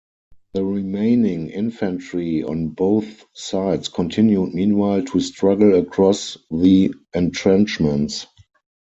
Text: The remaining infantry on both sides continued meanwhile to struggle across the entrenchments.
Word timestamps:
The 0.55 0.65
remaining 0.65 1.49
infantry 1.51 2.43
on 2.43 2.69
both 2.69 3.23
sides 3.35 3.87
continued 3.87 4.51
meanwhile 4.51 5.03
to 5.05 5.19
struggle 5.19 5.75
across 5.75 6.39
the 6.49 6.91
entrenchments. 7.15 8.25